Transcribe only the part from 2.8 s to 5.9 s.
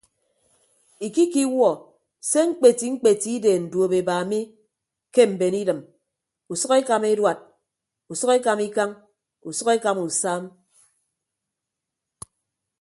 mkpeti ideen duopeba mi ke mben idịm